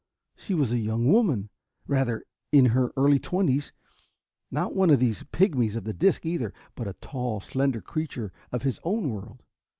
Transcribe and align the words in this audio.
She 0.35 0.55
was 0.55 0.71
a 0.71 0.79
young 0.79 1.11
woman, 1.11 1.51
rather, 1.85 2.23
in 2.51 2.65
her 2.73 2.91
early 2.97 3.19
twenties. 3.19 3.71
Not 4.49 4.73
one 4.73 4.89
of 4.89 4.99
these 4.99 5.21
pigmies 5.31 5.75
of 5.75 5.83
the 5.83 5.93
disc 5.93 6.25
either, 6.25 6.55
but 6.73 6.87
a 6.87 6.93
tall, 6.93 7.39
slender 7.39 7.81
creature 7.81 8.33
of 8.51 8.63
his 8.63 8.79
own 8.83 9.11
world. 9.11 9.43